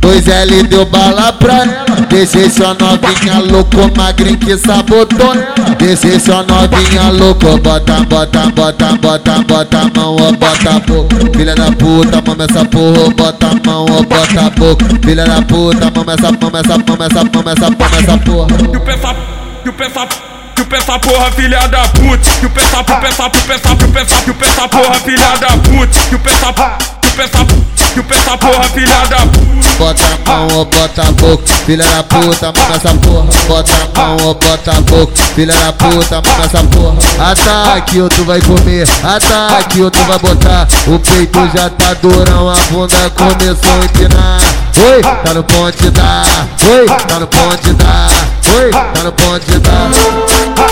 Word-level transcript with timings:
Dois 0.00 0.28
L 0.28 0.62
deu 0.64 0.84
bala 0.86 1.32
pra 1.32 1.62
ela. 1.62 1.84
Deixei 2.08 2.50
sua 2.50 2.74
novinha 2.74 3.38
louco, 3.50 3.90
magrinho 3.96 4.36
que 4.38 4.56
sabotou. 4.56 5.34
Deixei 5.78 6.20
sua 6.20 6.42
novinha 6.42 7.10
louco, 7.10 7.58
bota, 7.58 8.00
bota, 8.08 8.46
bota, 8.50 8.92
bota, 8.96 9.42
bota 9.42 9.78
a 9.78 9.98
mão, 9.98 10.16
ó, 10.16 10.32
bota 10.32 10.70
a 10.70 10.78
boca. 10.80 11.16
Filha 11.36 11.54
da 11.54 11.72
puta, 11.72 12.22
mama 12.26 12.44
essa 12.44 12.64
porra, 12.64 13.10
bota 13.16 13.46
a 13.46 13.68
mão, 13.68 13.86
ó, 13.90 14.02
bota 14.02 14.40
a 14.46 14.50
boca. 14.50 14.84
Filha 15.02 15.24
da 15.24 15.42
puta, 15.42 15.90
mama 15.90 16.12
essa, 16.12 16.32
mama 16.32 16.58
essa, 16.58 16.78
mama 16.78 17.04
essa, 17.06 17.24
mama 17.24 17.52
essa, 17.52 17.70
mama 17.70 17.96
essa 17.98 18.18
porra. 18.18 18.48
E 18.72 18.76
o 18.76 18.80
pensa, 18.80 19.16
e 19.64 19.68
o 19.68 19.72
pensa, 19.72 20.08
e 20.56 20.60
o 20.60 20.66
pensa 20.66 20.98
porra, 20.98 21.30
filha 21.32 21.66
da 21.68 21.88
puta. 21.88 22.28
E 22.42 22.46
o 22.46 22.50
pensa, 22.50 22.84
pensa, 22.84 23.30
pensa, 23.30 23.72
o 23.72 23.92
pensa, 23.92 24.14
e 24.26 24.30
o 24.30 24.34
pensa 24.34 24.68
porra, 24.68 24.94
filha 24.96 25.36
da 25.40 25.48
puta. 25.56 25.98
E 26.10 26.14
o 26.14 26.18
pensa, 26.18 26.54
e 27.02 27.10
pensa, 27.16 27.38
e 27.96 28.00
o 28.00 28.04
pensa 28.04 28.36
porra, 28.36 28.64
filha 28.64 29.06
da 29.08 29.18
puta. 29.18 29.44
Bota 29.78 30.02
a 30.04 30.28
mão 30.28 30.48
ou 30.58 30.64
bota 30.64 31.02
a 31.02 31.12
boca, 31.12 31.44
filha 31.66 31.84
da 31.84 32.02
puta, 32.02 32.52
mama 32.52 32.74
essa 32.74 32.94
porra. 32.94 33.28
Bota 33.46 33.72
a 33.72 33.98
mão 33.98 34.16
ou 34.26 34.34
bota 34.34 34.70
a 34.70 34.80
boca, 34.80 35.12
filha 35.34 35.54
da 35.54 35.72
puta, 35.72 36.22
mama 36.22 36.44
essa 36.44 36.64
porra. 36.64 37.30
Ataque, 37.30 38.00
outro 38.00 38.24
vai 38.24 38.40
comer, 38.40 38.88
ataque, 39.02 39.82
outro 39.82 40.02
vai 40.04 40.18
botar. 40.18 40.66
O 40.86 40.98
peito 40.98 41.38
já 41.54 41.70
tá 41.70 41.94
durão, 41.94 42.48
a 42.48 42.56
bunda 42.70 43.10
começou 43.10 43.80
a 43.80 43.84
empinar. 43.84 44.40
Oi, 44.76 45.02
tá 45.02 45.34
no 45.34 45.44
ponte 45.44 45.90
da, 45.90 46.22
oi, 46.68 46.86
tá 46.86 47.20
no 47.20 47.26
ponte 47.28 47.72
da, 47.74 48.08
oi, 48.56 48.70
tá 48.70 49.02
no 49.04 49.12
ponte 49.12 49.58
da. 49.60 50.63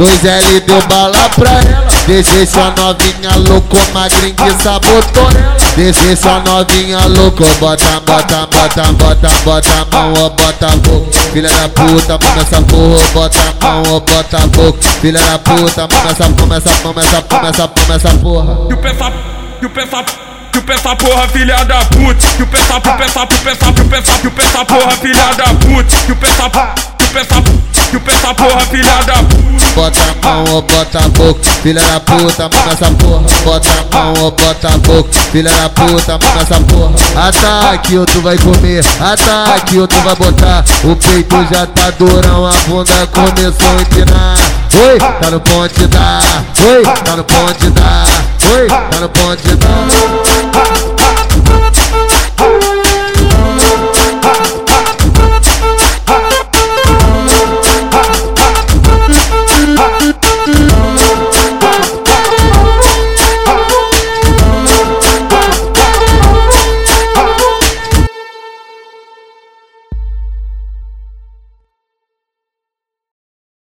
Dois 0.00 0.24
L 0.24 0.60
deu 0.60 0.80
bala 0.86 1.28
pra 1.36 1.50
ela. 1.50 1.86
Deixei 2.06 2.46
sua 2.46 2.70
novinha 2.70 3.36
louco, 3.36 3.76
magrinho 3.92 4.34
que 4.34 4.62
sabotou 4.62 5.28
ela. 5.28 5.56
Deixei 5.76 6.16
sua 6.16 6.40
novinha 6.40 7.00
louco, 7.04 7.44
bota, 7.60 8.00
bota, 8.06 8.46
bota, 8.46 8.82
bota, 8.94 9.28
bota 9.44 9.68
a 9.68 9.84
mão, 9.94 10.14
ó, 10.16 10.30
bota 10.30 10.68
a 10.68 10.76
boca. 10.76 11.12
Filha 11.34 11.50
da 11.50 11.68
puta, 11.68 12.18
mama 12.18 12.40
essa 12.40 12.62
porra, 12.62 13.06
bota 13.12 13.38
a 13.42 13.66
mão, 13.66 13.82
ó, 13.92 14.00
bota 14.00 14.38
a 14.38 14.46
boca. 14.46 14.78
Filha 15.02 15.20
da 15.20 15.38
puta, 15.38 15.86
mama 15.86 16.10
essa, 16.10 16.28
mama 16.30 16.56
essa, 16.56 16.70
mama 16.82 17.02
essa, 17.02 17.24
mama 17.30 17.48
essa, 17.50 17.70
mama 17.76 17.94
essa 17.94 18.08
porra. 18.16 18.58
E 18.70 18.72
o 18.72 18.76
pensa, 18.78 19.12
e 19.60 19.66
o 19.66 19.70
pensa, 19.70 20.04
e 20.54 20.58
o 20.58 20.62
pensa 20.62 20.96
porra, 20.96 21.28
filha 21.28 21.62
da 21.64 21.84
puta. 21.84 22.26
O 22.42 22.46
pensa, 22.46 22.76
o 22.78 22.80
pensa, 22.80 23.22
o 23.22 23.26
pensa, 23.26 23.68
o 23.68 23.84
pensa, 23.84 24.12
o 24.26 24.30
pensa 24.30 24.64
porra, 24.64 24.92
filha 24.92 25.34
da 25.36 25.44
puta. 25.44 25.94
O 26.10 26.16
pensa, 26.16 26.50
e 27.10 27.12
o 27.12 27.60
e 27.92 27.96
o 27.96 28.00
pensa 28.00 28.32
porra, 28.34 28.60
filha 28.66 29.02
da 29.04 29.14
puta. 29.14 29.50
Bota 29.74 30.00
a 30.00 30.26
mão 30.26 30.44
ou 30.54 30.62
bota 30.62 30.98
a 30.98 31.08
boca, 31.08 31.40
filha 31.60 31.80
da 31.80 31.98
puta, 31.98 32.48
mama 32.48 32.72
essa 32.72 32.90
porra. 32.92 33.24
Bota 33.44 33.68
a 33.68 33.96
mão 33.96 34.14
ou 34.22 34.30
bota 34.30 34.68
a 34.68 34.78
boca, 34.78 35.10
filha 35.32 35.50
da 35.50 35.68
puta, 35.70 36.12
mama 36.12 36.40
essa 36.40 36.60
porra. 36.60 37.28
Ataque, 37.28 37.98
outro 37.98 38.22
vai 38.22 38.38
comer, 38.38 38.84
ataque, 39.00 39.78
outro 39.80 40.00
vai 40.02 40.14
botar. 40.14 40.64
O 40.84 40.94
peito 40.94 41.36
já 41.52 41.66
tá 41.66 41.90
durão, 41.98 42.46
a 42.46 42.52
bunda 42.68 43.08
começou 43.08 43.76
a 43.76 43.82
empinar. 43.82 44.36
Oi, 44.72 44.98
tá 45.20 45.30
no 45.30 45.40
ponte 45.40 45.86
da, 45.88 46.20
oi, 46.64 46.82
tá 47.04 47.16
no 47.16 47.24
ponte 47.24 47.70
da, 47.70 48.04
oi, 48.54 48.68
tá 48.68 49.00
no 49.00 49.08
ponte 49.08 49.56
da. 49.56 50.89